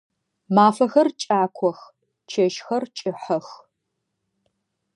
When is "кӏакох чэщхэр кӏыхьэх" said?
1.21-3.47